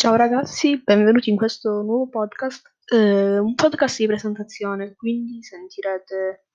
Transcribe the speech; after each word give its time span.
Ciao 0.00 0.16
ragazzi, 0.16 0.80
benvenuti 0.82 1.28
in 1.28 1.36
questo 1.36 1.82
nuovo 1.82 2.08
podcast, 2.08 2.66
eh, 2.90 3.36
un 3.38 3.54
podcast 3.54 3.98
di 3.98 4.06
presentazione, 4.06 4.94
quindi 4.96 5.42
sentirete 5.42 6.46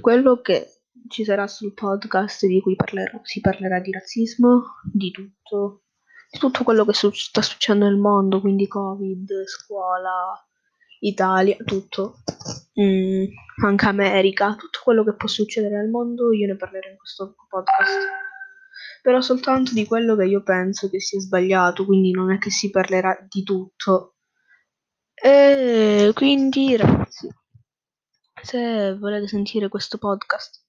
quello 0.00 0.40
che 0.40 0.66
ci 1.06 1.22
sarà 1.22 1.46
sul 1.46 1.74
podcast 1.74 2.44
di 2.46 2.60
cui 2.60 2.74
parlerò. 2.74 3.20
Si 3.22 3.40
parlerà 3.40 3.78
di 3.78 3.92
razzismo, 3.92 4.64
di 4.92 5.12
tutto, 5.12 5.84
di 6.28 6.40
tutto 6.40 6.64
quello 6.64 6.84
che 6.84 6.92
su- 6.92 7.12
sta 7.12 7.40
succedendo 7.40 7.86
nel 7.88 7.98
mondo, 8.00 8.40
quindi 8.40 8.66
Covid, 8.66 9.44
scuola, 9.46 10.34
Italia, 10.98 11.56
tutto, 11.64 12.16
Mm, 12.80 13.24
anche 13.64 13.86
America, 13.86 14.56
tutto 14.56 14.80
quello 14.82 15.04
che 15.04 15.14
può 15.14 15.28
succedere 15.28 15.76
nel 15.76 15.88
mondo, 15.90 16.32
io 16.32 16.48
ne 16.48 16.56
parlerò 16.56 16.88
in 16.88 16.96
questo 16.96 17.36
podcast 17.48 18.27
però 19.02 19.20
soltanto 19.20 19.72
di 19.72 19.86
quello 19.86 20.16
che 20.16 20.24
io 20.24 20.42
penso 20.42 20.88
che 20.88 21.00
sia 21.00 21.20
sbagliato, 21.20 21.84
quindi 21.84 22.10
non 22.10 22.32
è 22.32 22.38
che 22.38 22.50
si 22.50 22.70
parlerà 22.70 23.16
di 23.28 23.42
tutto. 23.42 24.16
E 25.14 26.10
quindi 26.14 26.76
ragazzi, 26.76 27.28
se 28.42 28.96
volete 28.96 29.26
sentire 29.26 29.68
questo 29.68 29.98
podcast, 29.98 30.64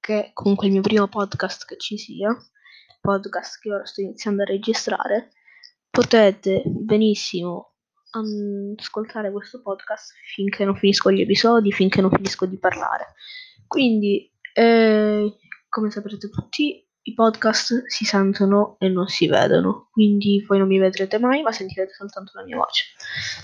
che 0.00 0.26
è 0.26 0.30
comunque 0.32 0.66
il 0.66 0.72
mio 0.72 0.82
primo 0.82 1.08
podcast 1.08 1.64
che 1.64 1.76
ci 1.78 1.96
sia, 1.96 2.36
podcast 3.00 3.60
che 3.60 3.72
ora 3.72 3.84
sto 3.84 4.00
iniziando 4.00 4.42
a 4.42 4.46
registrare, 4.46 5.30
potete 5.90 6.62
benissimo 6.66 7.74
ascoltare 8.10 9.32
questo 9.32 9.60
podcast 9.60 10.12
finché 10.34 10.64
non 10.64 10.76
finisco 10.76 11.10
gli 11.10 11.20
episodi, 11.20 11.72
finché 11.72 12.00
non 12.00 12.10
finisco 12.10 12.46
di 12.46 12.58
parlare. 12.58 13.14
Quindi, 13.66 14.32
eh, 14.52 15.36
come 15.68 15.90
saprete 15.90 16.28
tutti, 16.28 16.86
i 17.06 17.12
podcast 17.12 17.86
si 17.86 18.04
sentono 18.04 18.76
e 18.78 18.88
non 18.88 19.08
si 19.08 19.26
vedono, 19.28 19.88
quindi 19.90 20.42
voi 20.46 20.58
non 20.58 20.68
mi 20.68 20.78
vedrete 20.78 21.18
mai, 21.18 21.42
ma 21.42 21.52
sentirete 21.52 21.92
soltanto 21.92 22.32
la 22.34 22.44
mia 22.44 22.56
voce. 22.56 22.84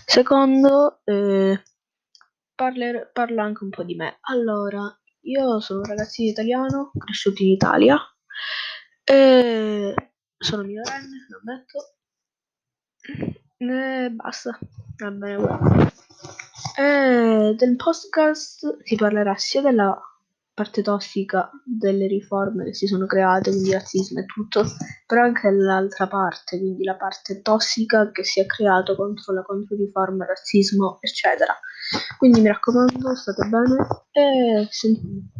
Secondo, 0.06 1.00
eh, 1.04 1.62
parler- 2.54 3.10
parla 3.12 3.42
anche 3.42 3.64
un 3.64 3.70
po' 3.70 3.82
di 3.82 3.94
me. 3.94 4.18
Allora, 4.22 4.80
io 5.22 5.60
sono 5.60 5.80
un 5.80 5.86
ragazzino 5.86 6.30
italiano, 6.30 6.90
cresciuto 6.96 7.42
in 7.42 7.50
Italia, 7.50 7.98
e 9.04 9.94
sono 10.38 10.62
minorenne, 10.62 11.26
lo 11.28 11.40
ammetto, 11.42 11.96
e 13.58 14.10
basta, 14.10 14.58
va 14.96 15.10
bene. 15.10 15.92
E 16.78 17.54
del 17.56 17.76
podcast 17.76 18.82
si 18.84 18.96
parlerà 18.96 19.34
sia 19.36 19.60
della 19.60 20.00
parte 20.60 20.82
tossica 20.82 21.50
delle 21.64 22.06
riforme 22.06 22.64
che 22.64 22.74
si 22.74 22.86
sono 22.86 23.06
create, 23.06 23.48
quindi 23.48 23.72
razzismo 23.72 24.20
e 24.20 24.26
tutto, 24.26 24.62
però 25.06 25.22
anche 25.22 25.50
l'altra 25.50 26.06
parte, 26.06 26.58
quindi 26.58 26.84
la 26.84 26.96
parte 26.96 27.40
tossica 27.40 28.10
che 28.10 28.24
si 28.24 28.40
è 28.40 28.46
creata 28.46 28.94
contro 28.94 29.32
la 29.32 29.42
controriforma, 29.42 30.26
razzismo, 30.26 30.98
eccetera. 31.00 31.56
Quindi 32.18 32.42
mi 32.42 32.48
raccomando, 32.48 33.16
state 33.16 33.48
bene 33.48 33.86
e 34.12 34.68
sentite. 34.70 35.39